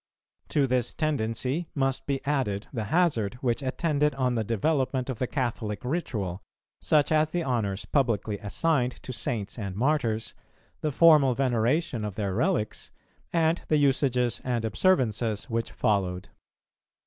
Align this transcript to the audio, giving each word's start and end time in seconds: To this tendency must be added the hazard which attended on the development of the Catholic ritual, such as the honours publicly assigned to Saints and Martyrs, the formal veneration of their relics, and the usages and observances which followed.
To 0.49 0.65
this 0.65 0.95
tendency 0.95 1.67
must 1.75 2.07
be 2.07 2.25
added 2.25 2.65
the 2.73 2.85
hazard 2.85 3.35
which 3.35 3.61
attended 3.61 4.15
on 4.15 4.33
the 4.33 4.43
development 4.43 5.11
of 5.11 5.19
the 5.19 5.27
Catholic 5.27 5.85
ritual, 5.85 6.41
such 6.81 7.11
as 7.11 7.29
the 7.29 7.43
honours 7.43 7.85
publicly 7.85 8.39
assigned 8.39 8.93
to 9.03 9.13
Saints 9.13 9.59
and 9.59 9.75
Martyrs, 9.75 10.33
the 10.79 10.91
formal 10.91 11.35
veneration 11.35 12.03
of 12.03 12.15
their 12.15 12.33
relics, 12.33 12.89
and 13.31 13.61
the 13.67 13.77
usages 13.77 14.41
and 14.43 14.65
observances 14.65 15.51
which 15.51 15.71
followed. 15.71 16.29